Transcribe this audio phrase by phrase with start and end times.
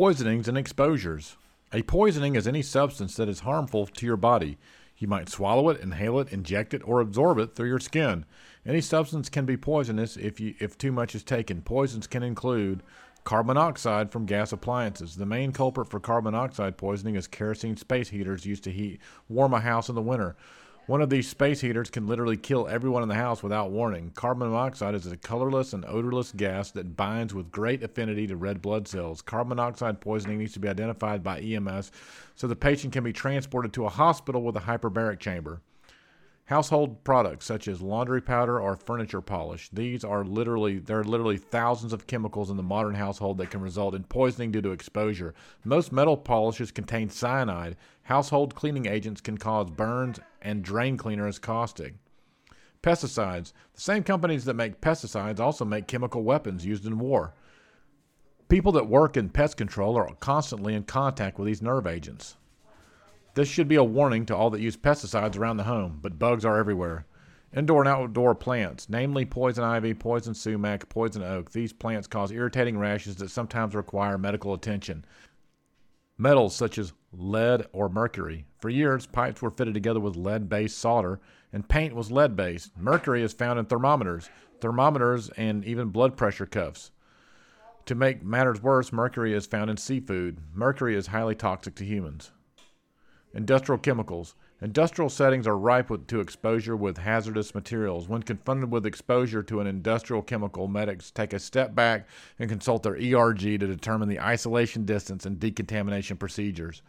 [0.00, 1.36] Poisonings and exposures.
[1.74, 4.56] A poisoning is any substance that is harmful to your body.
[4.96, 8.24] You might swallow it, inhale it, inject it, or absorb it through your skin.
[8.64, 11.60] Any substance can be poisonous if you if too much is taken.
[11.60, 12.82] Poisons can include
[13.24, 15.16] carbon monoxide from gas appliances.
[15.16, 19.52] The main culprit for carbon monoxide poisoning is kerosene space heaters used to heat warm
[19.52, 20.34] a house in the winter.
[20.86, 24.10] One of these space heaters can literally kill everyone in the house without warning.
[24.14, 28.60] Carbon monoxide is a colorless and odorless gas that binds with great affinity to red
[28.60, 29.22] blood cells.
[29.22, 31.92] Carbon monoxide poisoning needs to be identified by EMS
[32.34, 35.60] so the patient can be transported to a hospital with a hyperbaric chamber.
[36.50, 39.70] Household products such as laundry powder or furniture polish.
[39.72, 43.60] These are literally there are literally thousands of chemicals in the modern household that can
[43.60, 45.32] result in poisoning due to exposure.
[45.62, 47.76] Most metal polishes contain cyanide.
[48.02, 51.94] Household cleaning agents can cause burns and drain cleaner is caustic.
[52.82, 53.52] Pesticides.
[53.74, 57.32] The same companies that make pesticides also make chemical weapons used in war.
[58.48, 62.34] People that work in pest control are constantly in contact with these nerve agents.
[63.34, 66.44] This should be a warning to all that use pesticides around the home, but bugs
[66.44, 67.06] are everywhere.
[67.54, 71.50] Indoor and outdoor plants, namely poison ivy, poison sumac, poison oak.
[71.50, 75.04] These plants cause irritating rashes that sometimes require medical attention.
[76.18, 78.46] Metals such as lead or mercury.
[78.58, 81.20] For years, pipes were fitted together with lead based solder,
[81.52, 82.76] and paint was lead based.
[82.76, 84.28] Mercury is found in thermometers,
[84.60, 86.90] thermometers, and even blood pressure cuffs.
[87.86, 90.38] To make matters worse, mercury is found in seafood.
[90.52, 92.30] Mercury is highly toxic to humans.
[93.32, 94.34] Industrial chemicals.
[94.60, 98.08] Industrial settings are ripe with, to exposure with hazardous materials.
[98.08, 102.82] When confronted with exposure to an industrial chemical, medics take a step back and consult
[102.82, 106.82] their ERG to determine the isolation distance and decontamination procedures.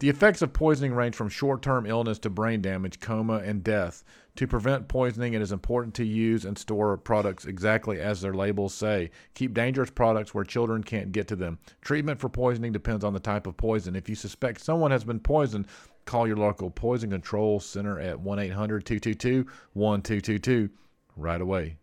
[0.00, 4.04] The effects of poisoning range from short term illness to brain damage, coma, and death.
[4.36, 8.72] To prevent poisoning, it is important to use and store products exactly as their labels
[8.72, 9.10] say.
[9.34, 11.58] Keep dangerous products where children can't get to them.
[11.80, 13.96] Treatment for poisoning depends on the type of poison.
[13.96, 15.66] If you suspect someone has been poisoned,
[16.04, 20.70] call your local poison control center at 1 800 222 1222
[21.16, 21.76] right away.